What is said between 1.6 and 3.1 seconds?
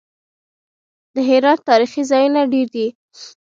تاریخي ځایونه ډیر دي